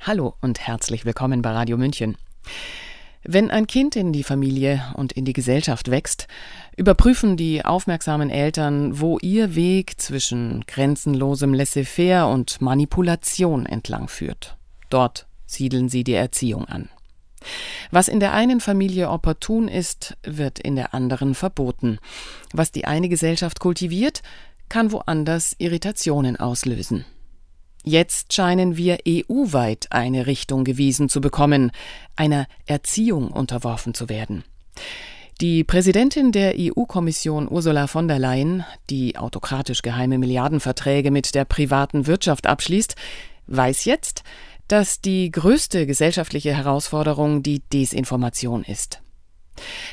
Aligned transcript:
Hallo 0.00 0.34
und 0.40 0.60
herzlich 0.60 1.04
willkommen 1.04 1.42
bei 1.42 1.50
Radio 1.50 1.76
München. 1.76 2.16
Wenn 3.24 3.50
ein 3.50 3.66
Kind 3.66 3.96
in 3.96 4.12
die 4.12 4.22
Familie 4.22 4.82
und 4.94 5.12
in 5.12 5.24
die 5.24 5.32
Gesellschaft 5.32 5.90
wächst, 5.90 6.28
überprüfen 6.76 7.36
die 7.36 7.64
aufmerksamen 7.64 8.30
Eltern, 8.30 9.00
wo 9.00 9.18
ihr 9.18 9.56
Weg 9.56 10.00
zwischen 10.00 10.64
grenzenlosem 10.66 11.52
Laissez-faire 11.52 12.28
und 12.28 12.60
Manipulation 12.60 13.66
entlang 13.66 14.08
führt. 14.08 14.56
Dort 14.88 15.26
siedeln 15.46 15.88
sie 15.88 16.04
die 16.04 16.14
Erziehung 16.14 16.64
an. 16.66 16.88
Was 17.90 18.08
in 18.08 18.20
der 18.20 18.32
einen 18.32 18.60
Familie 18.60 19.10
opportun 19.10 19.66
ist, 19.66 20.16
wird 20.22 20.60
in 20.60 20.76
der 20.76 20.94
anderen 20.94 21.34
verboten. 21.34 21.98
Was 22.52 22.70
die 22.70 22.84
eine 22.84 23.08
Gesellschaft 23.08 23.58
kultiviert, 23.58 24.22
kann 24.68 24.92
woanders 24.92 25.56
Irritationen 25.58 26.36
auslösen. 26.36 27.04
Jetzt 27.88 28.34
scheinen 28.34 28.76
wir 28.76 28.98
EU-weit 29.08 29.86
eine 29.88 30.26
Richtung 30.26 30.64
gewiesen 30.64 31.08
zu 31.08 31.22
bekommen, 31.22 31.70
einer 32.16 32.46
Erziehung 32.66 33.30
unterworfen 33.30 33.94
zu 33.94 34.10
werden. 34.10 34.44
Die 35.40 35.64
Präsidentin 35.64 36.30
der 36.30 36.52
EU-Kommission 36.58 37.48
Ursula 37.50 37.86
von 37.86 38.06
der 38.06 38.18
Leyen, 38.18 38.62
die 38.90 39.16
autokratisch 39.16 39.80
geheime 39.80 40.18
Milliardenverträge 40.18 41.10
mit 41.10 41.34
der 41.34 41.46
privaten 41.46 42.06
Wirtschaft 42.06 42.46
abschließt, 42.46 42.94
weiß 43.46 43.86
jetzt, 43.86 44.22
dass 44.66 45.00
die 45.00 45.30
größte 45.30 45.86
gesellschaftliche 45.86 46.54
Herausforderung 46.54 47.42
die 47.42 47.62
Desinformation 47.72 48.64
ist. 48.64 49.00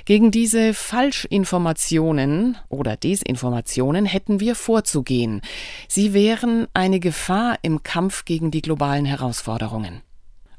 Gegen 0.05 0.31
diese 0.31 0.73
Falschinformationen 0.73 2.57
oder 2.69 2.97
Desinformationen 2.97 4.05
hätten 4.05 4.39
wir 4.39 4.55
vorzugehen. 4.55 5.41
Sie 5.87 6.13
wären 6.13 6.67
eine 6.73 6.99
Gefahr 6.99 7.57
im 7.61 7.83
Kampf 7.83 8.25
gegen 8.25 8.51
die 8.51 8.61
globalen 8.61 9.05
Herausforderungen. 9.05 10.01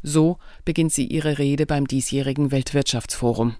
So 0.02 0.38
beginnt 0.64 0.92
sie 0.92 1.06
ihre 1.06 1.38
Rede 1.38 1.66
beim 1.66 1.86
diesjährigen 1.86 2.50
Weltwirtschaftsforum. 2.52 3.56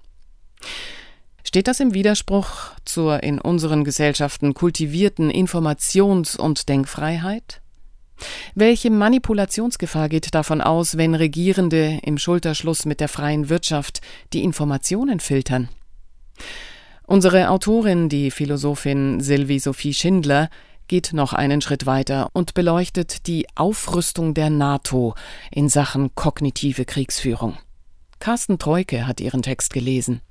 Steht 1.43 1.67
das 1.67 1.79
im 1.79 1.93
Widerspruch 1.93 2.71
zur 2.83 3.23
in 3.23 3.39
unseren 3.39 3.83
Gesellschaften 3.83 4.53
kultivierten 4.53 5.31
Informations- 5.31 6.37
und 6.37 6.67
Denkfreiheit? 6.67 7.61
Welche 8.55 8.89
Manipulationsgefahr 8.89 10.09
geht 10.09 10.33
davon 10.33 10.61
aus, 10.61 10.97
wenn 10.97 11.15
Regierende 11.15 11.99
im 12.03 12.17
Schulterschluss 12.17 12.85
mit 12.85 12.99
der 12.99 13.07
freien 13.07 13.49
Wirtschaft 13.49 14.01
die 14.33 14.43
Informationen 14.43 15.19
filtern? 15.19 15.69
Unsere 17.05 17.49
Autorin, 17.49 18.09
die 18.09 18.31
Philosophin 18.31 19.21
Sylvie 19.21 19.59
Sophie 19.59 19.93
Schindler, 19.93 20.49
geht 20.87 21.13
noch 21.13 21.33
einen 21.33 21.61
Schritt 21.61 21.85
weiter 21.85 22.29
und 22.33 22.53
beleuchtet 22.53 23.27
die 23.27 23.45
Aufrüstung 23.55 24.33
der 24.33 24.49
NATO 24.49 25.15
in 25.51 25.69
Sachen 25.69 26.15
kognitive 26.15 26.85
Kriegsführung. 26.85 27.57
Carsten 28.19 28.57
Treuke 28.57 29.05
hat 29.05 29.21
ihren 29.21 29.41
Text 29.41 29.73
gelesen. 29.73 30.21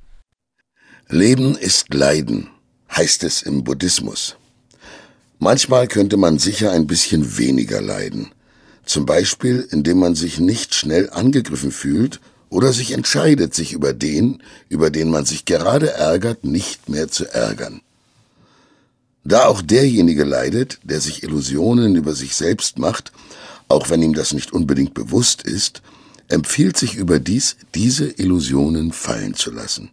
Leben 1.09 1.57
ist 1.57 1.95
Leiden, 1.95 2.51
heißt 2.91 3.23
es 3.25 3.43
im 3.43 3.65
Buddhismus. 3.65 4.37
Manchmal 5.39 5.87
könnte 5.87 6.17
man 6.17 6.39
sicher 6.39 6.73
ein 6.73 6.87
bisschen 6.87 7.39
weniger 7.39 7.81
leiden. 7.81 8.33
Zum 8.85 9.05
Beispiel, 9.05 9.67
indem 9.71 9.99
man 9.99 10.15
sich 10.15 10.39
nicht 10.39 10.75
schnell 10.75 11.11
angegriffen 11.11 11.73
fühlt 11.73 12.21
oder 12.49 12.73
sich 12.73 12.93
entscheidet, 12.93 13.55
sich 13.55 13.73
über 13.73 13.93
den, 13.93 14.43
über 14.69 14.91
den 14.91 15.11
man 15.11 15.27
sich 15.27 15.45
gerade 15.45 15.91
ärgert, 15.91 16.45
nicht 16.45 16.89
mehr 16.89 17.09
zu 17.09 17.27
ärgern. 17.27 17.81
Da 19.25 19.47
auch 19.47 19.61
derjenige 19.61 20.25
leidet, 20.25 20.79
der 20.85 21.01
sich 21.01 21.25
Illusionen 21.25 21.97
über 21.97 22.15
sich 22.15 22.37
selbst 22.37 22.79
macht, 22.79 23.13
auch 23.69 23.91
wenn 23.91 24.03
ihm 24.03 24.15
das 24.15 24.33
nicht 24.33 24.53
unbedingt 24.53 24.95
bewusst 24.95 25.43
ist, 25.43 25.83
empfiehlt 26.29 26.77
sich 26.77 26.95
überdies, 26.95 27.57
diese 27.75 28.07
Illusionen 28.07 28.93
fallen 28.93 29.35
zu 29.35 29.51
lassen. 29.51 29.91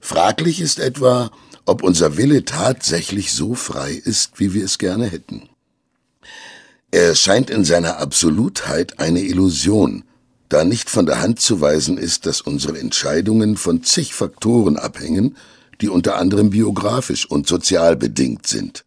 Fraglich 0.00 0.60
ist 0.60 0.80
etwa, 0.80 1.30
ob 1.66 1.82
unser 1.82 2.16
Wille 2.16 2.44
tatsächlich 2.44 3.32
so 3.32 3.54
frei 3.54 3.92
ist, 3.92 4.38
wie 4.40 4.54
wir 4.54 4.64
es 4.64 4.78
gerne 4.78 5.06
hätten. 5.06 5.48
Er 6.92 7.14
scheint 7.14 7.50
in 7.50 7.64
seiner 7.64 7.98
Absolutheit 7.98 8.98
eine 9.00 9.20
Illusion, 9.20 10.04
da 10.48 10.64
nicht 10.64 10.88
von 10.88 11.06
der 11.06 11.20
Hand 11.20 11.40
zu 11.40 11.60
weisen 11.60 11.98
ist, 11.98 12.24
dass 12.24 12.40
unsere 12.40 12.78
Entscheidungen 12.78 13.56
von 13.56 13.82
zig 13.82 14.14
Faktoren 14.14 14.76
abhängen, 14.76 15.36
die 15.80 15.88
unter 15.88 16.16
anderem 16.16 16.50
biografisch 16.50 17.28
und 17.28 17.46
sozial 17.48 17.96
bedingt 17.96 18.46
sind. 18.46 18.84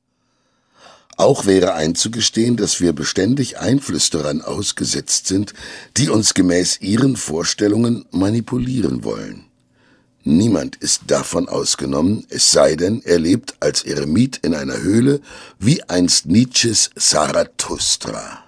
Auch 1.18 1.46
wäre 1.46 1.74
einzugestehen, 1.74 2.56
dass 2.56 2.80
wir 2.80 2.94
beständig 2.94 3.60
Einflüsterern 3.60 4.42
ausgesetzt 4.42 5.28
sind, 5.28 5.54
die 5.98 6.08
uns 6.08 6.34
gemäß 6.34 6.80
ihren 6.80 7.18
Vorstellungen 7.18 8.06
manipulieren 8.12 9.04
wollen. 9.04 9.49
Niemand 10.24 10.76
ist 10.76 11.04
davon 11.08 11.48
ausgenommen, 11.48 12.26
es 12.30 12.52
sei 12.52 12.76
denn, 12.76 13.02
er 13.04 13.20
lebt 13.20 13.56
als 13.62 13.84
Eremit 13.84 14.38
in 14.38 14.54
einer 14.54 14.78
Höhle, 14.78 15.22
wie 15.60 15.82
einst 15.84 16.26
Nietzsches 16.26 16.90
Zarathustra. 16.98 18.44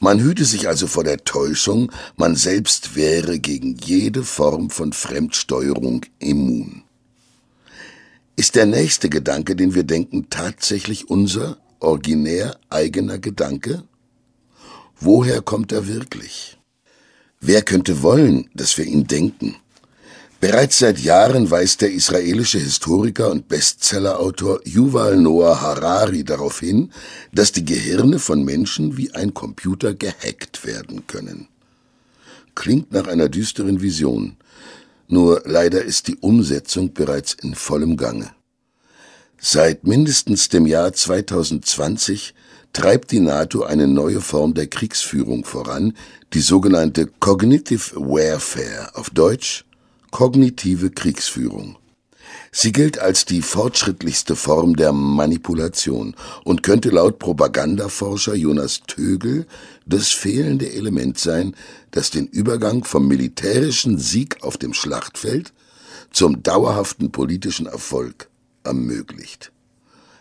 Man 0.00 0.20
hüte 0.20 0.44
sich 0.44 0.68
also 0.68 0.86
vor 0.86 1.02
der 1.02 1.24
Täuschung, 1.24 1.90
man 2.16 2.36
selbst 2.36 2.94
wäre 2.94 3.38
gegen 3.38 3.76
jede 3.82 4.22
Form 4.22 4.68
von 4.68 4.92
Fremdsteuerung 4.92 6.04
immun. 6.18 6.82
Ist 8.36 8.54
der 8.54 8.66
nächste 8.66 9.08
Gedanke, 9.08 9.56
den 9.56 9.74
wir 9.74 9.84
denken, 9.84 10.26
tatsächlich 10.28 11.08
unser 11.08 11.58
originär 11.80 12.58
eigener 12.68 13.18
Gedanke? 13.18 13.84
Woher 15.00 15.40
kommt 15.40 15.72
er 15.72 15.86
wirklich? 15.86 16.58
Wer 17.40 17.62
könnte 17.62 18.02
wollen, 18.02 18.50
dass 18.54 18.76
wir 18.78 18.84
ihn 18.84 19.06
denken? 19.06 19.56
Bereits 20.42 20.80
seit 20.80 20.98
Jahren 20.98 21.52
weist 21.52 21.82
der 21.82 21.92
israelische 21.92 22.58
Historiker 22.58 23.30
und 23.30 23.46
Bestsellerautor 23.46 24.58
Yuval 24.64 25.16
Noah 25.16 25.60
Harari 25.60 26.24
darauf 26.24 26.58
hin, 26.58 26.90
dass 27.30 27.52
die 27.52 27.64
Gehirne 27.64 28.18
von 28.18 28.42
Menschen 28.42 28.96
wie 28.96 29.14
ein 29.14 29.34
Computer 29.34 29.94
gehackt 29.94 30.66
werden 30.66 31.06
können. 31.06 31.46
Klingt 32.56 32.90
nach 32.90 33.06
einer 33.06 33.28
düsteren 33.28 33.82
Vision, 33.82 34.36
nur 35.06 35.42
leider 35.44 35.84
ist 35.84 36.08
die 36.08 36.16
Umsetzung 36.16 36.92
bereits 36.92 37.34
in 37.34 37.54
vollem 37.54 37.96
Gange. 37.96 38.32
Seit 39.38 39.86
mindestens 39.86 40.48
dem 40.48 40.66
Jahr 40.66 40.92
2020 40.92 42.34
treibt 42.72 43.12
die 43.12 43.20
NATO 43.20 43.62
eine 43.62 43.86
neue 43.86 44.20
Form 44.20 44.54
der 44.54 44.66
Kriegsführung 44.66 45.44
voran, 45.44 45.96
die 46.32 46.40
sogenannte 46.40 47.06
Cognitive 47.20 47.94
Warfare 47.94 48.96
auf 48.96 49.08
Deutsch 49.10 49.66
Kognitive 50.12 50.90
Kriegsführung. 50.90 51.78
Sie 52.52 52.70
gilt 52.70 52.98
als 52.98 53.24
die 53.24 53.40
fortschrittlichste 53.40 54.36
Form 54.36 54.76
der 54.76 54.92
Manipulation 54.92 56.14
und 56.44 56.62
könnte 56.62 56.90
laut 56.90 57.18
Propagandaforscher 57.18 58.34
Jonas 58.34 58.82
Tögel 58.86 59.46
das 59.86 60.08
fehlende 60.10 60.70
Element 60.70 61.18
sein, 61.18 61.56
das 61.92 62.10
den 62.10 62.26
Übergang 62.26 62.84
vom 62.84 63.08
militärischen 63.08 63.98
Sieg 63.98 64.42
auf 64.42 64.58
dem 64.58 64.74
Schlachtfeld 64.74 65.54
zum 66.10 66.42
dauerhaften 66.42 67.10
politischen 67.10 67.64
Erfolg 67.64 68.28
ermöglicht. 68.64 69.50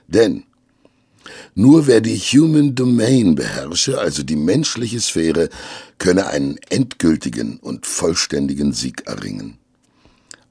Denn 0.08 0.46
nur 1.54 1.86
wer 1.86 2.00
die 2.00 2.18
Human 2.18 2.76
Domain 2.76 3.36
beherrsche, 3.36 4.00
also 4.00 4.24
die 4.24 4.38
menschliche 4.38 5.02
Sphäre, 5.02 5.50
könne 5.98 6.28
einen 6.28 6.58
endgültigen 6.70 7.58
und 7.58 7.86
vollständigen 7.86 8.72
Sieg 8.72 9.06
erringen. 9.06 9.58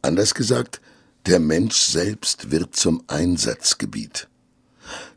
Anders 0.03 0.35
gesagt, 0.35 0.81
der 1.27 1.41
Mensch 1.41 1.77
selbst 1.77 2.51
wird 2.51 2.75
zum 2.75 3.03
Einsatzgebiet. 3.07 4.29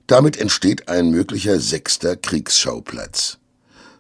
Damit 0.08 0.38
entsteht 0.38 0.90
ein 0.90 1.12
möglicher 1.12 1.60
sechster 1.60 2.18
Kriegsschauplatz. 2.18 3.38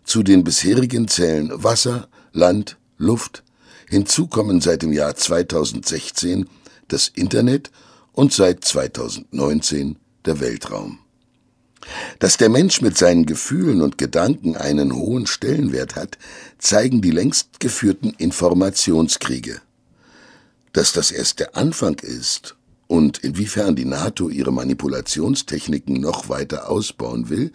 Zu 0.04 0.22
den 0.22 0.44
bisherigen 0.44 1.08
zählen 1.08 1.50
Wasser, 1.64 2.10
Land, 2.34 2.78
Luft, 2.98 3.44
hinzu 3.88 4.28
kommen 4.28 4.60
seit 4.60 4.82
dem 4.82 4.92
Jahr 4.92 5.16
2016 5.16 6.50
das 6.90 7.08
Internet 7.08 7.72
und 8.12 8.34
seit 8.34 8.66
2019 8.66 9.98
der 10.26 10.42
Weltraum. 10.42 11.00
Dass 12.20 12.38
der 12.38 12.50
Mensch 12.50 12.82
mit 12.82 12.98
seinen 12.98 13.26
Gefühlen 13.26 13.82
und 13.82 13.98
Gedanken 13.98 14.56
einen 14.56 14.94
hohen 14.94 15.28
Stellenwert 15.28 15.96
hat, 15.96 16.18
zeigen 16.58 17.02
die 17.02 17.12
längst 17.12 17.60
geführten 17.60 18.12
Informationskriege. 18.12 19.62
Dass 20.74 20.92
das 20.92 21.12
erst 21.12 21.40
der 21.40 21.56
Anfang 21.56 22.00
ist 22.00 22.56
und 22.88 23.20
inwiefern 23.20 23.76
die 23.76 23.86
NATO 23.86 24.30
ihre 24.30 24.52
Manipulationstechniken 24.52 26.02
noch 26.02 26.30
weiter 26.30 26.70
ausbauen 26.70 27.30
will, 27.30 27.52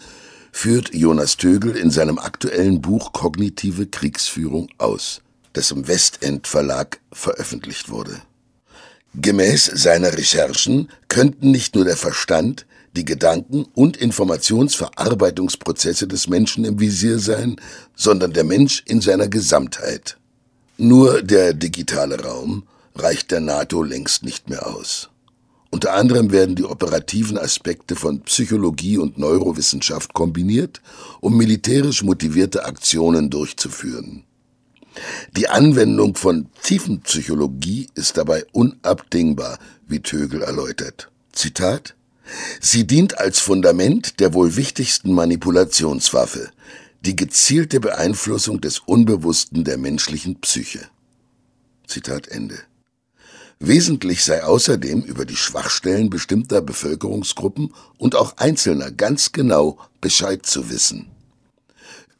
führt 0.53 0.94
Jonas 0.94 1.37
Tögel 1.37 1.76
in 1.76 1.91
seinem 1.91 2.19
aktuellen 2.19 2.81
Buch 2.81 3.12
Kognitive 3.12 3.87
Kriegsführung 3.87 4.69
aus, 4.79 5.20
das 5.53 5.73
im 5.73 5.88
Westend 5.88 6.47
Verlag 6.47 7.00
veröffentlicht 7.12 7.91
wurde. 7.91 8.23
Gemäß 9.15 9.67
seiner 9.67 10.12
Recherchen 10.12 10.88
könnten 11.09 11.50
nicht 11.50 11.75
nur 11.75 11.85
der 11.85 11.97
Verstand, 11.97 12.67
die 12.97 13.05
Gedanken- 13.05 13.67
und 13.75 13.97
Informationsverarbeitungsprozesse 13.97 16.06
des 16.06 16.29
Menschen 16.29 16.64
im 16.64 16.79
Visier 16.79 17.19
sein, 17.19 17.56
sondern 17.94 18.32
der 18.32 18.44
Mensch 18.44 18.85
in 18.87 19.00
seiner 19.00 19.26
Gesamtheit. 19.29 20.19
Nur 20.76 21.23
der 21.23 21.55
digitale 21.55 22.23
Raum 22.23 22.62
reicht 22.94 23.31
der 23.31 23.40
NATO 23.40 23.82
längst 23.82 24.23
nicht 24.23 24.49
mehr 24.49 24.67
aus. 24.67 25.11
Unter 25.70 25.93
anderem 25.93 26.32
werden 26.32 26.55
die 26.55 26.64
operativen 26.64 27.37
Aspekte 27.37 27.94
von 27.94 28.23
Psychologie 28.23 28.96
und 28.96 29.19
Neurowissenschaft 29.19 30.14
kombiniert, 30.14 30.81
um 31.20 31.37
militärisch 31.37 32.02
motivierte 32.02 32.64
Aktionen 32.64 33.29
durchzuführen. 33.29 34.25
Die 35.37 35.49
Anwendung 35.49 36.17
von 36.17 36.49
Tiefenpsychologie 36.62 37.88
ist 37.94 38.17
dabei 38.17 38.44
unabdingbar, 38.52 39.58
wie 39.87 40.00
Tögel 40.00 40.43
erläutert. 40.43 41.11
Zitat 41.32 41.94
Sie 42.61 42.87
dient 42.87 43.19
als 43.19 43.38
Fundament 43.38 44.20
der 44.20 44.35
wohl 44.35 44.56
wichtigsten 44.56 45.12
Manipulationswaffe, 45.12 46.50
die 47.02 47.17
gezielte 47.17 47.81
Beeinflussung 47.81 48.61
des 48.61 48.81
Unbewussten 48.81 49.64
der 49.64 49.79
menschlichen 49.79 50.40
Psyche. 50.40 50.81
Zitat 51.87 52.29
Ende. 52.29 52.58
Wesentlich 53.61 54.25
sei 54.25 54.45
außerdem 54.45 55.03
über 55.03 55.25
die 55.25 55.37
Schwachstellen 55.37 56.11
bestimmter 56.11 56.63
Bevölkerungsgruppen 56.63 57.75
und 57.97 58.15
auch 58.15 58.37
Einzelner 58.37 58.93
ganz 58.93 59.33
genau 59.33 59.79
Bescheid 60.01 60.47
zu 60.47 60.71
wissen. 60.71 61.11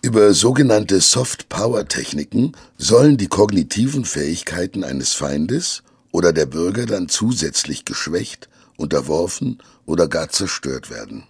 Über 0.03 0.33
sogenannte 0.35 1.01
Soft-Power-Techniken 1.01 2.53
sollen 2.77 3.17
die 3.17 3.29
kognitiven 3.29 4.05
Fähigkeiten 4.05 4.83
eines 4.83 5.13
Feindes 5.13 5.83
oder 6.13 6.33
der 6.33 6.47
Bürger 6.47 6.87
dann 6.87 7.09
zusätzlich 7.09 7.85
geschwächt, 7.85 8.49
unterworfen 8.77 9.59
oder 9.87 10.09
gar 10.09 10.29
zerstört 10.29 10.91
werden. 10.91 11.25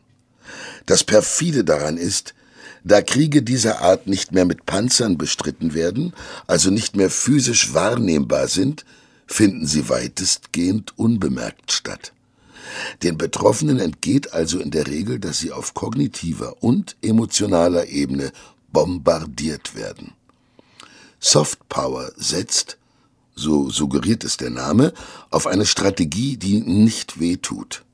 Das 0.87 1.05
perfide 1.05 1.65
daran 1.65 1.97
ist, 1.99 2.35
da 2.85 3.03
Kriege 3.03 3.43
dieser 3.43 3.81
Art 3.81 4.07
nicht 4.07 4.33
mehr 4.33 4.45
mit 4.45 4.65
Panzern 4.65 5.19
bestritten 5.19 5.75
werden, 5.75 6.15
also 6.47 6.71
nicht 6.71 6.97
mehr 6.97 7.11
physisch 7.11 7.75
wahrnehmbar 7.75 8.49
sind, 8.49 8.85
finden 9.29 9.67
sie 9.67 9.89
weitestgehend 9.89 10.99
unbemerkt 10.99 11.71
statt. 11.71 12.13
Den 13.03 13.17
Betroffenen 13.17 13.79
entgeht 13.79 14.33
also 14.33 14.59
in 14.59 14.71
der 14.71 14.87
Regel, 14.87 15.21
dass 15.21 15.39
sie 15.39 15.53
auf 15.53 15.75
kognitiver 15.75 16.63
und 16.63 16.97
emotionaler 17.03 17.87
Ebene 17.87 18.33
bombardiert 18.73 19.75
werden. 19.75 20.13
Soft 21.21 21.69
Power 21.69 22.11
setzt, 22.17 22.79
so 23.35 23.71
suggeriert 23.71 24.25
es 24.25 24.37
der 24.37 24.51
Name, 24.51 24.93
auf 25.31 25.47
eine 25.47 25.67
Strategie, 25.67 26.37
die 26.37 26.61
nicht 26.61 27.21
wehtut. 27.21 27.85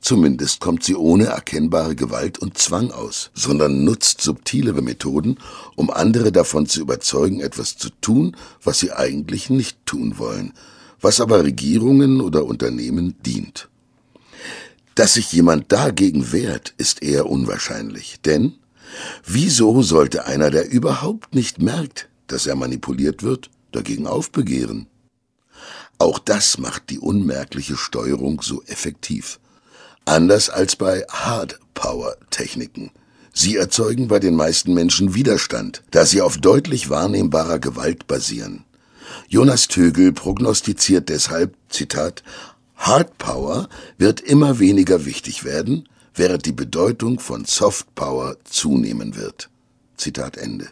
Zumindest 0.00 0.60
kommt 0.60 0.84
sie 0.84 0.94
ohne 0.94 1.26
erkennbare 1.26 1.96
Gewalt 1.96 2.38
und 2.38 2.58
Zwang 2.58 2.90
aus, 2.90 3.30
sondern 3.34 3.84
nutzt 3.84 4.20
subtilere 4.20 4.82
Methoden, 4.82 5.38
um 5.74 5.90
andere 5.90 6.32
davon 6.32 6.66
zu 6.66 6.80
überzeugen, 6.80 7.40
etwas 7.40 7.76
zu 7.76 7.88
tun, 8.00 8.36
was 8.62 8.78
sie 8.78 8.92
eigentlich 8.92 9.50
nicht 9.50 9.84
tun 9.86 10.18
wollen, 10.18 10.52
was 11.00 11.20
aber 11.20 11.42
Regierungen 11.42 12.20
oder 12.20 12.44
Unternehmen 12.44 13.16
dient. 13.24 13.68
Dass 14.94 15.14
sich 15.14 15.32
jemand 15.32 15.72
dagegen 15.72 16.32
wehrt, 16.32 16.74
ist 16.78 17.02
eher 17.02 17.26
unwahrscheinlich, 17.26 18.20
denn 18.24 18.54
wieso 19.24 19.82
sollte 19.82 20.24
einer, 20.26 20.50
der 20.50 20.70
überhaupt 20.70 21.34
nicht 21.34 21.60
merkt, 21.60 22.08
dass 22.28 22.46
er 22.46 22.54
manipuliert 22.54 23.22
wird, 23.22 23.50
dagegen 23.72 24.06
aufbegehren? 24.06 24.86
Auch 25.98 26.18
das 26.18 26.58
macht 26.58 26.90
die 26.90 26.98
unmerkliche 26.98 27.76
Steuerung 27.76 28.42
so 28.42 28.62
effektiv. 28.64 29.38
Anders 30.06 30.50
als 30.50 30.76
bei 30.76 31.04
Hard-Power-Techniken. 31.10 32.92
Sie 33.32 33.56
erzeugen 33.56 34.06
bei 34.06 34.20
den 34.20 34.36
meisten 34.36 34.72
Menschen 34.72 35.14
Widerstand, 35.14 35.82
da 35.90 36.06
sie 36.06 36.22
auf 36.22 36.38
deutlich 36.38 36.88
wahrnehmbarer 36.88 37.58
Gewalt 37.58 38.06
basieren. 38.06 38.64
Jonas 39.28 39.66
Tögel 39.66 40.12
prognostiziert 40.12 41.08
deshalb, 41.08 41.56
Zitat, 41.68 42.22
Hard 42.76 43.18
Power 43.18 43.68
wird 43.98 44.20
immer 44.20 44.60
weniger 44.60 45.04
wichtig 45.06 45.42
werden, 45.42 45.88
während 46.14 46.46
die 46.46 46.52
Bedeutung 46.52 47.18
von 47.18 47.44
Soft 47.44 47.92
Power 47.96 48.36
zunehmen 48.44 49.16
wird. 49.16 49.50
Zitat 49.96 50.36
Ende. 50.36 50.68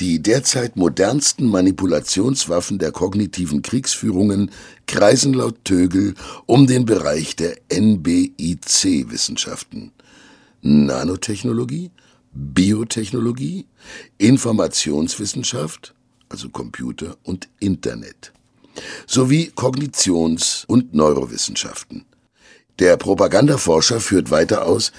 Die 0.00 0.22
derzeit 0.22 0.76
modernsten 0.76 1.46
Manipulationswaffen 1.46 2.78
der 2.78 2.92
kognitiven 2.92 3.60
Kriegsführungen 3.62 4.50
kreisen 4.86 5.34
laut 5.34 5.64
Tögel 5.64 6.14
um 6.46 6.66
den 6.66 6.86
Bereich 6.86 7.36
der 7.36 7.58
NBIC-Wissenschaften. 7.68 9.92
Nanotechnologie, 10.62 11.90
Biotechnologie, 12.32 13.66
Informationswissenschaft, 14.18 15.94
also 16.28 16.48
Computer 16.48 17.16
und 17.24 17.48
Internet, 17.60 18.32
sowie 19.06 19.52
Kognitions- 19.54 20.64
und 20.66 20.92
Neurowissenschaften. 20.94 22.06
Der 22.78 22.96
Propagandaforscher 22.96 24.00
führt 24.00 24.30
weiter 24.30 24.66
aus, 24.66 24.92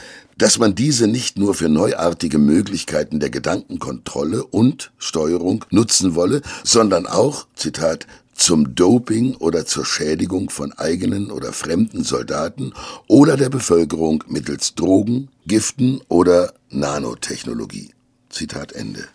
dass 0.43 0.59
man 0.59 0.75
diese 0.75 1.07
nicht 1.07 1.37
nur 1.37 1.53
für 1.53 1.69
neuartige 1.69 2.37
Möglichkeiten 2.37 3.21
der 3.21 3.29
Gedankenkontrolle 3.29 4.43
und 4.43 4.91
Steuerung 4.97 5.63
nutzen 5.69 6.15
wolle, 6.15 6.41
sondern 6.65 7.07
auch, 7.07 7.47
Zitat, 7.55 8.07
zum 8.33 8.75
Doping 8.75 9.35
oder 9.35 9.65
zur 9.65 9.85
Schädigung 9.85 10.49
von 10.49 10.73
eigenen 10.73 11.31
oder 11.31 11.53
fremden 11.53 12.03
Soldaten 12.03 12.73
oder 13.07 13.37
der 13.37 13.47
Bevölkerung 13.47 14.25
mittels 14.27 14.75
Drogen, 14.75 15.29
Giften 15.47 16.01
oder 16.09 16.53
Nanotechnologie. 16.69 17.91
Zitat 18.29 18.73
Ende. 18.73 19.07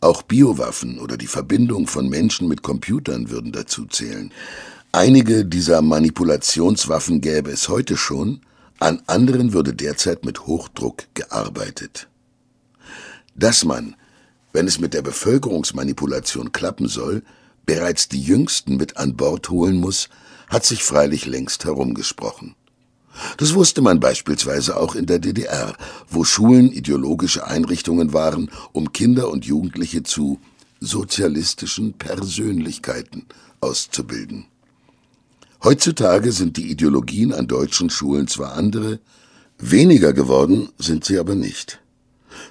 Auch 0.00 0.22
Biowaffen 0.22 0.98
oder 0.98 1.16
die 1.16 1.28
Verbindung 1.28 1.86
von 1.86 2.08
Menschen 2.08 2.48
mit 2.48 2.64
Computern 2.64 3.30
würden 3.30 3.52
dazu 3.52 3.84
zählen. 3.84 4.32
Einige 4.90 5.44
dieser 5.44 5.80
Manipulationswaffen 5.80 7.20
gäbe 7.20 7.52
es 7.52 7.68
heute 7.68 7.96
schon, 7.96 8.40
an 8.78 9.02
anderen 9.06 9.52
würde 9.52 9.74
derzeit 9.74 10.24
mit 10.24 10.46
Hochdruck 10.46 11.04
gearbeitet. 11.14 12.08
Dass 13.34 13.64
man, 13.64 13.96
wenn 14.52 14.66
es 14.66 14.78
mit 14.78 14.94
der 14.94 15.02
Bevölkerungsmanipulation 15.02 16.52
klappen 16.52 16.88
soll, 16.88 17.22
bereits 17.64 18.08
die 18.08 18.22
Jüngsten 18.22 18.76
mit 18.76 18.96
an 18.96 19.16
Bord 19.16 19.50
holen 19.50 19.76
muss, 19.76 20.08
hat 20.48 20.64
sich 20.64 20.82
freilich 20.82 21.26
längst 21.26 21.64
herumgesprochen. 21.64 22.54
Das 23.38 23.54
wusste 23.54 23.80
man 23.80 23.98
beispielsweise 23.98 24.76
auch 24.76 24.94
in 24.94 25.06
der 25.06 25.18
DDR, 25.18 25.74
wo 26.08 26.24
Schulen 26.24 26.70
ideologische 26.70 27.46
Einrichtungen 27.46 28.12
waren, 28.12 28.50
um 28.72 28.92
Kinder 28.92 29.30
und 29.30 29.46
Jugendliche 29.46 30.02
zu 30.02 30.38
sozialistischen 30.80 31.94
Persönlichkeiten 31.94 33.26
auszubilden. 33.60 34.46
Heutzutage 35.66 36.30
sind 36.30 36.58
die 36.58 36.70
Ideologien 36.70 37.32
an 37.32 37.48
deutschen 37.48 37.90
Schulen 37.90 38.28
zwar 38.28 38.52
andere, 38.52 39.00
weniger 39.58 40.12
geworden 40.12 40.68
sind 40.78 41.04
sie 41.04 41.18
aber 41.18 41.34
nicht. 41.34 41.80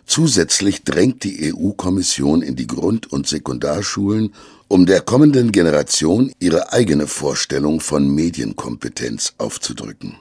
Zusätzlich 0.06 0.84
drängt 0.84 1.24
die 1.24 1.54
EU-Kommission 1.54 2.42
in 2.42 2.58
die 2.58 2.68
Grund- 2.68 3.10
und 3.14 3.26
Sekundarschulen, 3.26 4.34
um 4.68 4.86
der 4.86 5.00
kommenden 5.00 5.54
Generation 5.54 6.34
ihre 6.40 6.74
eigene 6.74 7.08
Vorstellung 7.08 7.80
von 7.80 8.06
Medienkompetenz 8.10 9.36
aufzudrücken. 9.38 10.18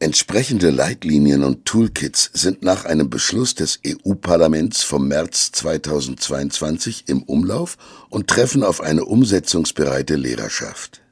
Entsprechende 0.00 0.70
Leitlinien 0.70 1.44
und 1.44 1.64
Toolkits 1.64 2.30
sind 2.34 2.64
nach 2.64 2.84
einem 2.84 3.10
Beschluss 3.10 3.54
des 3.54 3.78
EU-Parlaments 3.86 4.82
vom 4.82 5.06
März 5.06 5.52
2022 5.52 7.04
im 7.06 7.22
Umlauf 7.22 7.78
und 8.10 8.26
treffen 8.26 8.64
auf 8.64 8.80
eine 8.80 9.04
umsetzungsbereite 9.04 10.16
Lehrerschaft. 10.16 11.03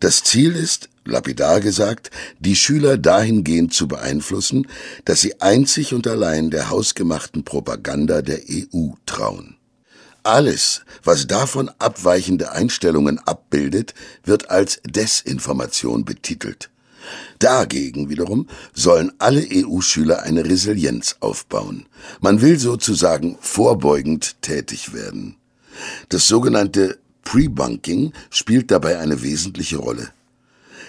Das 0.00 0.24
Ziel 0.24 0.54
ist, 0.54 0.88
lapidar 1.04 1.60
gesagt, 1.60 2.10
die 2.38 2.56
Schüler 2.56 2.98
dahingehend 2.98 3.74
zu 3.74 3.88
beeinflussen, 3.88 4.66
dass 5.04 5.20
sie 5.20 5.40
einzig 5.40 5.94
und 5.94 6.06
allein 6.06 6.50
der 6.50 6.70
hausgemachten 6.70 7.44
Propaganda 7.44 8.22
der 8.22 8.40
EU 8.48 8.90
trauen. 9.06 9.56
Alles, 10.24 10.82
was 11.02 11.26
davon 11.26 11.68
abweichende 11.78 12.52
Einstellungen 12.52 13.18
abbildet, 13.18 13.94
wird 14.24 14.50
als 14.50 14.80
Desinformation 14.84 16.04
betitelt. 16.04 16.70
Dagegen 17.40 18.08
wiederum 18.08 18.46
sollen 18.72 19.12
alle 19.18 19.44
EU-Schüler 19.50 20.22
eine 20.22 20.44
Resilienz 20.44 21.16
aufbauen. 21.18 21.86
Man 22.20 22.40
will 22.40 22.58
sozusagen 22.58 23.36
vorbeugend 23.40 24.40
tätig 24.42 24.94
werden. 24.94 25.36
Das 26.08 26.28
sogenannte 26.28 26.98
Pre-Bunking 27.24 28.12
spielt 28.30 28.70
dabei 28.70 28.98
eine 28.98 29.22
wesentliche 29.22 29.78
Rolle. 29.78 30.10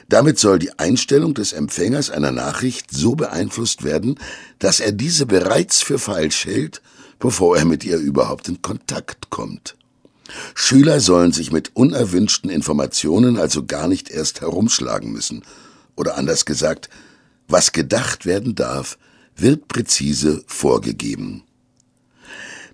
Damit 0.10 0.38
soll 0.38 0.60
die 0.60 0.78
Einstellung 0.80 1.34
des 1.34 1.54
Empfängers 1.54 2.10
einer 2.10 2.32
Nachricht 2.32 2.92
so 2.92 3.16
beeinflusst 3.16 3.84
werden, 3.84 4.20
dass 4.60 4.80
er 4.80 4.92
diese 4.92 5.26
bereits 5.26 5.82
für 5.82 6.00
falsch 6.00 6.46
hält, 6.46 6.82
bevor 7.20 7.58
er 7.58 7.66
mit 7.66 7.86
ihr 7.86 7.98
überhaupt 7.98 8.50
in 8.50 8.62
Kontakt 8.62 9.30
kommt. 9.30 9.76
Schüler 10.56 11.00
sollen 11.00 11.32
sich 11.32 11.52
mit 11.52 11.76
unerwünschten 11.76 12.50
Informationen 12.50 13.38
also 13.38 13.66
gar 13.66 13.88
nicht 13.88 14.10
erst 14.10 14.42
herumschlagen 14.42 15.12
müssen. 15.12 15.44
Oder 15.96 16.18
anders 16.18 16.46
gesagt, 16.46 16.90
was 17.48 17.72
gedacht 17.72 18.26
werden 18.26 18.56
darf, 18.56 18.98
wird 19.36 19.68
präzise 19.68 20.44
vorgegeben. 20.48 21.44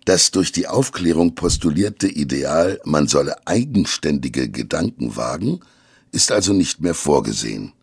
Das 0.10 0.32
durch 0.32 0.52
die 0.52 0.66
Aufklärung 0.66 1.36
postulierte 1.36 2.08
Ideal, 2.08 2.82
man 2.84 3.08
solle 3.08 3.46
eigenständige 3.46 4.50
Gedanken 4.50 5.16
wagen, 5.16 5.60
ist 6.12 6.32
also 6.32 6.52
nicht 6.52 6.82
mehr 6.82 6.96
vorgesehen. 6.96 7.74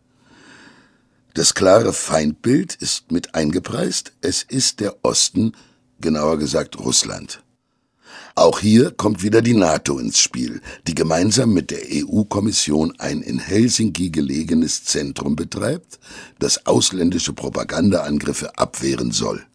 Das 1.35 1.53
klare 1.53 1.93
Feindbild 1.93 2.75
ist 2.75 3.13
mit 3.13 3.33
eingepreist, 3.33 4.11
es 4.19 4.43
ist 4.43 4.81
der 4.81 5.05
Osten, 5.05 5.53
genauer 6.01 6.37
gesagt 6.37 6.77
Russland. 6.77 7.41
Auch 8.35 8.59
hier 8.59 8.91
kommt 8.91 9.23
wieder 9.23 9.41
die 9.41 9.55
NATO 9.55 9.97
ins 9.97 10.19
Spiel, 10.19 10.59
die 10.85 10.95
gemeinsam 10.95 11.53
mit 11.53 11.71
der 11.71 11.83
EU-Kommission 11.89 12.93
ein 12.99 13.21
in 13.21 13.39
Helsinki 13.39 14.09
gelegenes 14.09 14.83
Zentrum 14.83 15.37
betreibt, 15.37 15.97
das 16.39 16.65
ausländische 16.65 17.31
Propagandaangriffe 17.31 18.57
abwehren 18.57 19.11
soll. 19.13 19.45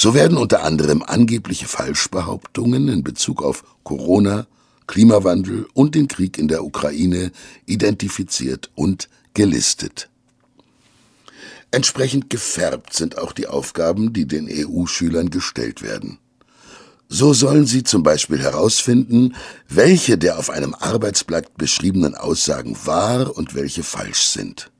So 0.00 0.14
werden 0.14 0.38
unter 0.38 0.62
anderem 0.62 1.02
angebliche 1.02 1.66
Falschbehauptungen 1.66 2.86
in 2.86 3.02
Bezug 3.02 3.42
auf 3.42 3.64
Corona, 3.82 4.46
Klimawandel 4.86 5.66
und 5.74 5.96
den 5.96 6.06
Krieg 6.06 6.38
in 6.38 6.46
der 6.46 6.62
Ukraine 6.62 7.32
identifiziert 7.66 8.70
und 8.76 9.08
gelistet. 9.34 10.08
Entsprechend 11.72 12.30
gefärbt 12.30 12.94
sind 12.94 13.18
auch 13.18 13.32
die 13.32 13.48
Aufgaben, 13.48 14.12
die 14.12 14.28
den 14.28 14.48
EU-Schülern 14.48 15.30
gestellt 15.30 15.82
werden. 15.82 16.20
So 17.08 17.32
sollen 17.32 17.66
sie 17.66 17.82
zum 17.82 18.04
Beispiel 18.04 18.38
herausfinden, 18.38 19.34
welche 19.68 20.16
der 20.16 20.38
auf 20.38 20.48
einem 20.48 20.74
Arbeitsblatt 20.74 21.56
beschriebenen 21.56 22.14
Aussagen 22.14 22.76
wahr 22.84 23.36
und 23.36 23.56
welche 23.56 23.82
falsch 23.82 24.28
sind. 24.28 24.70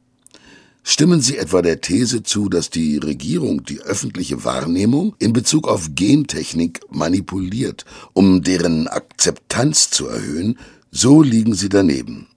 Stimmen 0.90 1.20
Sie 1.20 1.36
etwa 1.36 1.60
der 1.60 1.82
These 1.82 2.22
zu, 2.22 2.48
dass 2.48 2.70
die 2.70 2.96
Regierung 2.96 3.62
die 3.62 3.82
öffentliche 3.82 4.42
Wahrnehmung 4.44 5.14
in 5.18 5.34
Bezug 5.34 5.68
auf 5.68 5.90
Gentechnik 5.94 6.80
manipuliert, 6.88 7.84
um 8.14 8.40
deren 8.40 8.88
Akzeptanz 8.88 9.90
zu 9.90 10.08
erhöhen, 10.08 10.58
so 10.90 11.20
liegen 11.20 11.52
Sie 11.52 11.68
daneben. 11.68 12.28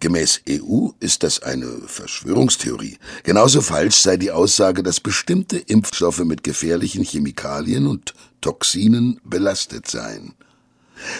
Gemäß 0.00 0.40
EU 0.48 0.88
ist 1.00 1.22
das 1.22 1.42
eine 1.42 1.66
Verschwörungstheorie. 1.84 2.96
Genauso 3.24 3.60
falsch 3.60 3.96
sei 3.96 4.16
die 4.16 4.30
Aussage, 4.30 4.82
dass 4.82 5.00
bestimmte 5.00 5.58
Impfstoffe 5.58 6.24
mit 6.24 6.42
gefährlichen 6.42 7.04
Chemikalien 7.04 7.86
und 7.86 8.14
Toxinen 8.40 9.20
belastet 9.22 9.86
seien. 9.86 10.32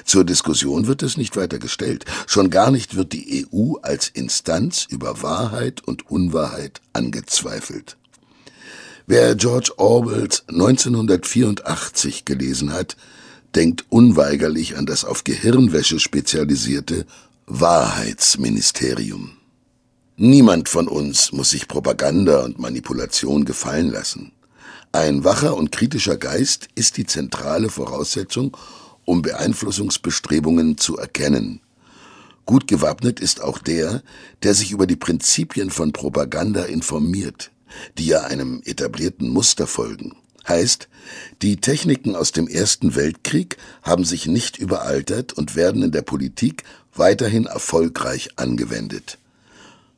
Zur 0.04 0.24
Diskussion 0.24 0.86
wird 0.86 1.02
es 1.02 1.16
nicht 1.16 1.36
weiter 1.36 1.58
gestellt, 1.58 2.04
schon 2.26 2.50
gar 2.50 2.70
nicht 2.70 2.96
wird 2.96 3.12
die 3.12 3.46
EU 3.52 3.74
als 3.82 4.08
Instanz 4.08 4.86
über 4.88 5.22
Wahrheit 5.22 5.82
und 5.86 6.10
Unwahrheit 6.10 6.80
angezweifelt. 6.92 7.96
Wer 9.06 9.34
George 9.36 9.72
Orwells 9.78 10.44
1984 10.48 12.24
gelesen 12.24 12.72
hat, 12.72 12.96
denkt 13.54 13.86
unweigerlich 13.88 14.76
an 14.76 14.86
das 14.86 15.04
auf 15.04 15.24
Gehirnwäsche 15.24 15.98
spezialisierte 15.98 17.06
Wahrheitsministerium. 17.46 19.32
Niemand 20.16 20.68
von 20.68 20.88
uns 20.88 21.32
muss 21.32 21.50
sich 21.50 21.68
Propaganda 21.68 22.44
und 22.44 22.58
Manipulation 22.58 23.44
gefallen 23.44 23.90
lassen. 23.90 24.32
Ein 24.92 25.24
wacher 25.24 25.56
und 25.56 25.70
kritischer 25.70 26.16
Geist 26.16 26.68
ist 26.74 26.96
die 26.96 27.06
zentrale 27.06 27.68
Voraussetzung, 27.68 28.56
um 29.08 29.22
Beeinflussungsbestrebungen 29.22 30.76
zu 30.76 30.98
erkennen. 30.98 31.60
Gut 32.44 32.68
gewappnet 32.68 33.20
ist 33.20 33.40
auch 33.42 33.58
der, 33.58 34.02
der 34.42 34.52
sich 34.52 34.70
über 34.70 34.86
die 34.86 34.96
Prinzipien 34.96 35.70
von 35.70 35.92
Propaganda 35.92 36.64
informiert, 36.64 37.50
die 37.96 38.06
ja 38.06 38.24
einem 38.24 38.60
etablierten 38.66 39.30
Muster 39.30 39.66
folgen. 39.66 40.14
Heißt, 40.46 40.88
die 41.40 41.56
Techniken 41.56 42.16
aus 42.16 42.32
dem 42.32 42.48
Ersten 42.48 42.96
Weltkrieg 42.96 43.56
haben 43.82 44.04
sich 44.04 44.26
nicht 44.26 44.58
überaltert 44.58 45.32
und 45.32 45.56
werden 45.56 45.82
in 45.82 45.90
der 45.90 46.02
Politik 46.02 46.64
weiterhin 46.94 47.46
erfolgreich 47.46 48.30
angewendet. 48.36 49.18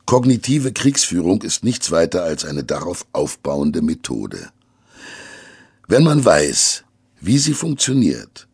Kognitive 0.07 0.73
Kriegsführung 0.73 1.43
ist 1.43 1.64
nichts 1.64 1.90
weiter 1.90 2.23
als 2.23 2.45
eine 2.45 2.62
darauf 2.62 3.07
aufbauende 3.12 3.83
Methode. 3.83 4.50
Wenn 5.88 6.05
man 6.05 6.25
weiß, 6.25 6.85
wie 7.21 7.38
sie 7.38 7.55
funktioniert, 7.55 8.47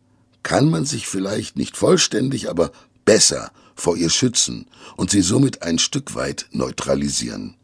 kann 0.47 0.69
man 0.69 0.85
sich 0.85 1.09
vielleicht 1.09 1.57
nicht 1.57 1.75
vollständig, 1.75 2.49
aber 2.49 2.71
besser 3.03 3.51
vor 3.75 3.97
ihr 3.97 4.09
schützen 4.09 4.65
und 4.95 5.11
sie 5.11 5.21
somit 5.21 5.61
ein 5.61 5.77
Stück 5.77 6.15
weit 6.15 6.45
neutralisieren. 6.53 7.55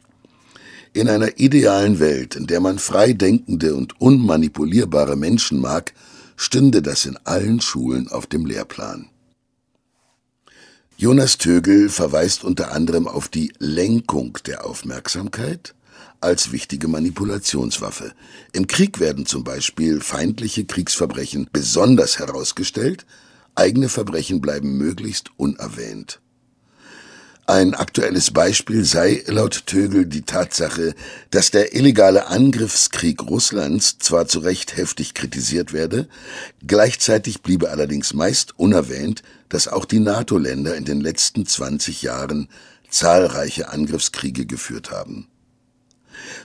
In 0.92 1.08
einer 1.08 1.40
idealen 1.40 2.02
Welt, 2.02 2.36
in 2.36 2.46
der 2.46 2.60
man 2.60 2.80
frei 2.80 3.14
denkende 3.14 3.74
und 3.74 4.02
unmanipulierbare 4.02 5.16
Menschen 5.16 5.62
mag, 5.62 5.94
stünde 6.36 6.82
das 6.82 7.06
in 7.06 7.16
allen 7.24 7.62
Schulen 7.62 8.10
auf 8.10 8.28
dem 8.28 8.46
Lehrplan. 8.46 9.08
Jonas 10.98 11.38
Tögel 11.38 11.88
verweist 11.88 12.44
unter 12.44 12.74
anderem 12.74 13.08
auf 13.08 13.30
die 13.30 13.54
Lenkung 13.60 14.40
der 14.46 14.66
Aufmerksamkeit 14.66 15.74
als 16.24 16.52
wichtige 16.52 16.88
Manipulationswaffe. 16.88 18.14
Im 18.54 18.68
Krieg 18.68 19.00
werden 19.00 19.26
zum 19.26 19.44
Beispiel 19.44 20.02
feindliche 20.02 20.66
Kriegsverbrechen 20.66 21.50
besonders 21.52 22.20
herausgestellt, 22.20 23.06
eigene 23.56 23.90
Verbrechen 23.90 24.42
bleiben 24.42 24.78
möglichst 24.78 25.30
unerwähnt. 25.38 26.20
Ein 27.46 27.74
aktuelles 27.74 28.32
Beispiel 28.32 28.86
sei 28.86 29.22
laut 29.28 29.66
Tögel 29.66 30.06
die 30.06 30.22
Tatsache, 30.22 30.96
dass 31.30 31.52
der 31.52 31.76
illegale 31.76 32.28
Angriffskrieg 32.28 33.22
Russlands 33.22 33.98
zwar 34.00 34.28
zu 34.28 34.40
Recht 34.40 34.78
heftig 34.78 35.14
kritisiert 35.14 35.74
werde, 35.74 36.08
gleichzeitig 36.66 37.42
bliebe 37.42 37.70
allerdings 37.70 38.14
meist 38.14 38.58
unerwähnt, 38.58 39.24
dass 39.50 39.68
auch 39.68 39.84
die 39.84 40.00
NATO-Länder 40.00 40.78
in 40.78 40.86
den 40.86 41.02
letzten 41.02 41.46
20 41.46 42.02
Jahren 42.02 42.48
zahlreiche 42.90 43.70
Angriffskriege 43.70 44.46
geführt 44.46 44.92
haben. 44.92 45.28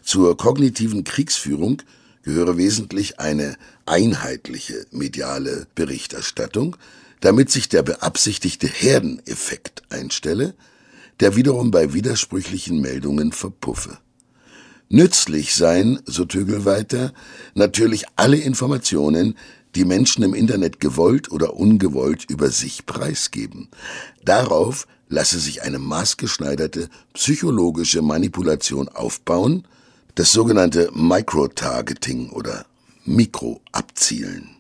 Zur 0.03 0.37
kognitiven 0.37 1.05
Kriegsführung 1.05 1.83
gehöre 2.23 2.57
wesentlich 2.57 3.21
eine 3.21 3.57
einheitliche 3.87 4.87
mediale 4.91 5.67
Berichterstattung, 5.75 6.77
damit 7.21 7.51
sich 7.51 7.69
der 7.69 7.83
beabsichtigte 7.83 8.67
Herdeneffekt 8.67 9.83
einstelle, 9.91 10.55
der 11.21 11.37
wiederum 11.37 11.71
bei 11.71 11.93
widersprüchlichen 11.93 12.81
Meldungen 12.81 13.33
verpuffe. 13.33 13.99
Nützlich 14.91 15.55
seien, 15.55 16.01
so 16.07 16.25
Tögel 16.25 16.65
weiter, 16.65 17.13
natürlich 17.55 18.05
alle 18.17 18.39
Informationen, 18.39 19.37
die 19.75 19.85
Menschen 19.85 20.23
im 20.23 20.35
Internet 20.35 20.81
gewollt 20.81 21.31
oder 21.31 21.55
ungewollt 21.55 22.25
über 22.29 22.51
sich 22.51 22.87
preisgeben. 22.87 23.69
Darauf 24.25 24.87
lasse 25.09 25.39
sich 25.39 25.63
eine 25.63 25.79
maßgeschneiderte 25.79 26.89
psychologische 27.15 28.03
Manipulation 28.03 28.89
aufbauen, 28.89 29.67
das 30.15 30.33
sogenannte 30.33 30.91
Microtargeting 30.95 32.31
oder 32.31 32.67
Mikroabzielen. 33.05 34.51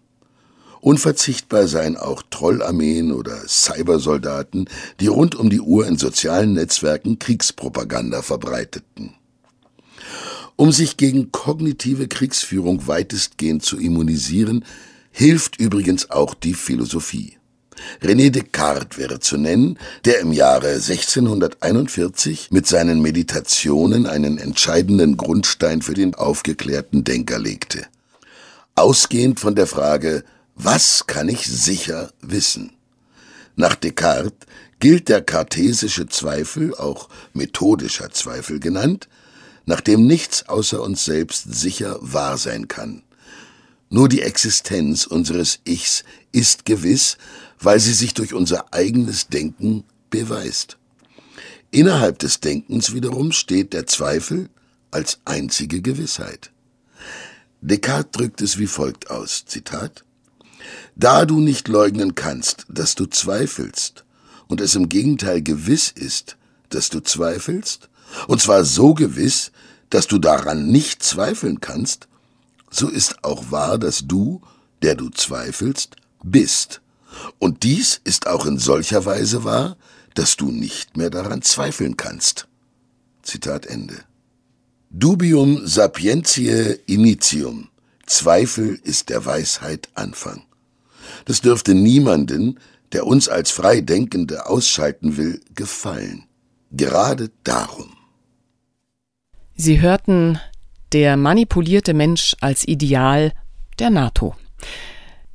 Unverzichtbar 0.80 1.66
seien 1.66 1.96
auch 1.96 2.22
Trollarmeen 2.30 3.12
oder 3.12 3.36
Cybersoldaten, 3.48 4.68
die 5.00 5.08
rund 5.08 5.34
um 5.34 5.50
die 5.50 5.60
Uhr 5.60 5.86
in 5.86 5.98
sozialen 5.98 6.52
Netzwerken 6.52 7.18
Kriegspropaganda 7.18 8.22
verbreiteten. 8.22 9.14
Um 10.54 10.72
sich 10.72 10.96
gegen 10.96 11.32
kognitive 11.32 12.08
Kriegsführung 12.08 12.86
weitestgehend 12.86 13.64
zu 13.64 13.78
immunisieren, 13.78 14.64
hilft 15.18 15.58
übrigens 15.58 16.12
auch 16.12 16.32
die 16.32 16.54
Philosophie. 16.54 17.38
René 18.00 18.30
Descartes 18.30 18.98
wäre 18.98 19.18
zu 19.18 19.36
nennen, 19.36 19.76
der 20.04 20.20
im 20.20 20.32
Jahre 20.32 20.74
1641 20.74 22.52
mit 22.52 22.68
seinen 22.68 23.02
Meditationen 23.02 24.06
einen 24.06 24.38
entscheidenden 24.38 25.16
Grundstein 25.16 25.82
für 25.82 25.94
den 25.94 26.14
aufgeklärten 26.14 27.02
Denker 27.02 27.40
legte. 27.40 27.84
Ausgehend 28.76 29.40
von 29.40 29.56
der 29.56 29.66
Frage, 29.66 30.22
was 30.54 31.08
kann 31.08 31.28
ich 31.28 31.48
sicher 31.48 32.12
wissen? 32.20 32.70
Nach 33.56 33.74
Descartes 33.74 34.46
gilt 34.78 35.08
der 35.08 35.20
kartesische 35.20 36.06
Zweifel, 36.06 36.76
auch 36.76 37.08
methodischer 37.32 38.10
Zweifel 38.10 38.60
genannt, 38.60 39.08
nach 39.66 39.80
dem 39.80 40.06
nichts 40.06 40.48
außer 40.48 40.80
uns 40.80 41.04
selbst 41.04 41.52
sicher 41.52 41.98
wahr 42.00 42.38
sein 42.38 42.68
kann. 42.68 43.02
Nur 43.90 44.08
die 44.08 44.22
Existenz 44.22 45.06
unseres 45.06 45.60
Ichs 45.64 46.04
ist 46.32 46.64
gewiss, 46.64 47.16
weil 47.58 47.80
sie 47.80 47.94
sich 47.94 48.14
durch 48.14 48.34
unser 48.34 48.72
eigenes 48.72 49.28
Denken 49.28 49.84
beweist. 50.10 50.76
Innerhalb 51.70 52.18
des 52.18 52.40
Denkens 52.40 52.92
wiederum 52.94 53.32
steht 53.32 53.72
der 53.72 53.86
Zweifel 53.86 54.48
als 54.90 55.20
einzige 55.24 55.82
Gewissheit. 55.82 56.50
Descartes 57.60 58.12
drückt 58.12 58.40
es 58.40 58.58
wie 58.58 58.66
folgt 58.66 59.10
aus, 59.10 59.44
Zitat, 59.46 60.04
da 60.96 61.24
du 61.24 61.40
nicht 61.40 61.68
leugnen 61.68 62.14
kannst, 62.14 62.66
dass 62.68 62.94
du 62.94 63.06
zweifelst, 63.06 64.04
und 64.46 64.60
es 64.60 64.74
im 64.74 64.88
Gegenteil 64.88 65.42
gewiss 65.42 65.90
ist, 65.90 66.36
dass 66.70 66.88
du 66.88 67.00
zweifelst, 67.00 67.88
und 68.26 68.40
zwar 68.40 68.64
so 68.64 68.94
gewiss, 68.94 69.52
dass 69.90 70.06
du 70.06 70.18
daran 70.18 70.68
nicht 70.68 71.02
zweifeln 71.02 71.60
kannst, 71.60 72.08
so 72.70 72.88
ist 72.88 73.24
auch 73.24 73.50
wahr, 73.50 73.78
dass 73.78 74.06
du, 74.06 74.40
der 74.82 74.94
du 74.94 75.10
zweifelst, 75.10 75.96
bist. 76.22 76.80
Und 77.38 77.62
dies 77.62 78.00
ist 78.04 78.26
auch 78.26 78.46
in 78.46 78.58
solcher 78.58 79.04
Weise 79.04 79.44
wahr, 79.44 79.76
dass 80.14 80.36
du 80.36 80.50
nicht 80.50 80.96
mehr 80.96 81.10
daran 81.10 81.42
zweifeln 81.42 81.96
kannst. 81.96 82.48
Zitat 83.22 83.66
Ende. 83.66 83.94
Dubium 84.90 85.66
sapientiae 85.66 86.78
initium. 86.86 87.68
Zweifel 88.06 88.80
ist 88.84 89.10
der 89.10 89.24
Weisheit 89.26 89.88
Anfang. 89.94 90.44
Das 91.24 91.40
dürfte 91.40 91.74
niemanden, 91.74 92.58
der 92.92 93.06
uns 93.06 93.28
als 93.28 93.50
Freidenkende 93.50 94.46
ausschalten 94.46 95.16
will, 95.16 95.40
gefallen. 95.54 96.24
Gerade 96.70 97.30
darum. 97.44 97.96
Sie 99.54 99.80
hörten 99.80 100.38
Der 100.92 101.18
manipulierte 101.18 101.92
Mensch 101.92 102.34
als 102.40 102.66
Ideal 102.66 103.32
der 103.78 103.90
NATO. 103.90 104.34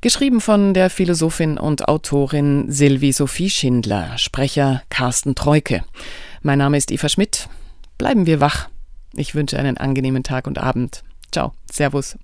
Geschrieben 0.00 0.40
von 0.40 0.74
der 0.74 0.90
Philosophin 0.90 1.58
und 1.58 1.88
Autorin 1.88 2.70
Sylvie 2.70 3.12
Sophie 3.12 3.48
Schindler, 3.48 4.18
Sprecher 4.18 4.82
Carsten 4.90 5.34
Treuke. 5.34 5.84
Mein 6.42 6.58
Name 6.58 6.76
ist 6.76 6.90
Eva 6.90 7.08
Schmidt. 7.08 7.48
Bleiben 7.98 8.26
wir 8.26 8.40
wach. 8.40 8.68
Ich 9.14 9.34
wünsche 9.34 9.58
einen 9.58 9.78
angenehmen 9.78 10.24
Tag 10.24 10.46
und 10.46 10.58
Abend. 10.58 11.04
Ciao. 11.30 11.52
Servus. 11.70 12.18